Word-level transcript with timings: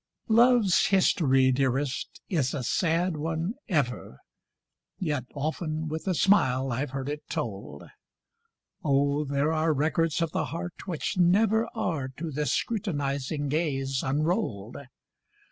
Love's 0.29 0.87
history, 0.87 1.51
dearest, 1.51 2.21
is 2.27 2.55
a 2.55 2.63
sad 2.63 3.15
one 3.17 3.53
ever, 3.69 4.17
Yet 4.97 5.25
often 5.35 5.89
with 5.89 6.07
a 6.07 6.15
smile 6.15 6.71
I've 6.71 6.89
heard 6.89 7.07
it 7.07 7.21
told! 7.29 7.83
Oh, 8.83 9.25
there 9.25 9.53
are 9.53 9.75
records 9.75 10.19
of 10.19 10.31
the 10.31 10.45
heart 10.45 10.87
which 10.87 11.19
never 11.19 11.67
Are 11.75 12.07
to 12.17 12.31
the 12.31 12.47
scrutinizing 12.47 13.47
gaze 13.47 14.01
unrolled! 14.01 14.75